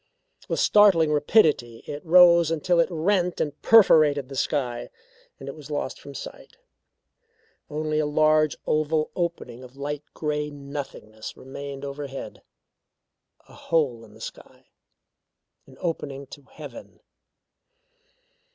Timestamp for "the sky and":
4.29-5.47